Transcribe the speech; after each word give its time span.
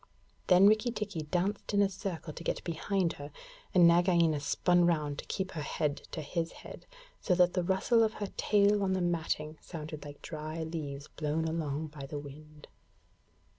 Then 0.47 0.65
Rikki 0.65 0.89
tikki 0.89 1.21
danced 1.21 1.75
in 1.75 1.81
a 1.83 1.87
circle 1.87 2.33
to 2.33 2.43
get 2.43 2.63
behind 2.63 3.13
her, 3.21 3.31
and 3.71 3.87
Nagaina 3.87 4.39
spun 4.39 4.87
round 4.87 5.19
to 5.19 5.25
keep 5.25 5.51
her 5.51 5.61
head 5.61 5.97
to 6.09 6.23
his 6.23 6.51
head, 6.53 6.87
so 7.19 7.35
that 7.35 7.53
the 7.53 7.61
rustle 7.61 8.01
of 8.01 8.13
her 8.13 8.29
tail 8.35 8.81
on 8.81 8.93
the 8.93 8.99
matting 9.01 9.59
sounded 9.61 10.03
like 10.03 10.23
dry 10.23 10.63
leaves 10.63 11.07
blown 11.07 11.45
along 11.45 11.89
by 11.89 12.07
the 12.07 12.17
wind. 12.17 12.67